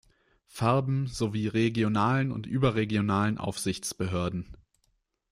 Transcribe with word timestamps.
Farben 0.47 1.05
sowie 1.05 1.45
regionalen 1.47 2.31
und 2.31 2.47
überregionalen 2.47 3.37
Aufsichtsbehörden. 3.37 4.57